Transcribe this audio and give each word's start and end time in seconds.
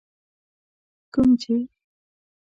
کوم 1.13 1.29
چي 1.41 1.55